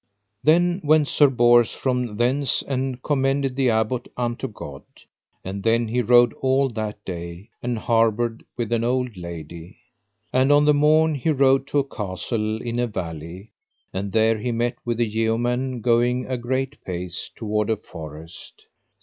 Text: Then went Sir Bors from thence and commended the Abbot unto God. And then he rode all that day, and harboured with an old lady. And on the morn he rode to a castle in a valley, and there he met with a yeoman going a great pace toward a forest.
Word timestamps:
Then 0.43 0.81
went 0.83 1.07
Sir 1.09 1.27
Bors 1.29 1.73
from 1.73 2.17
thence 2.17 2.63
and 2.63 3.03
commended 3.03 3.55
the 3.55 3.69
Abbot 3.69 4.07
unto 4.17 4.47
God. 4.47 4.81
And 5.45 5.61
then 5.61 5.87
he 5.89 6.01
rode 6.01 6.33
all 6.41 6.69
that 6.69 7.05
day, 7.05 7.51
and 7.61 7.77
harboured 7.77 8.43
with 8.57 8.73
an 8.73 8.83
old 8.83 9.15
lady. 9.15 9.77
And 10.33 10.51
on 10.51 10.65
the 10.65 10.73
morn 10.73 11.13
he 11.13 11.29
rode 11.29 11.67
to 11.67 11.77
a 11.77 11.83
castle 11.87 12.63
in 12.63 12.79
a 12.79 12.87
valley, 12.87 13.51
and 13.93 14.11
there 14.11 14.39
he 14.39 14.51
met 14.51 14.77
with 14.83 14.99
a 14.99 15.05
yeoman 15.05 15.81
going 15.81 16.25
a 16.25 16.35
great 16.35 16.83
pace 16.83 17.29
toward 17.35 17.69
a 17.69 17.77
forest. 17.77 18.65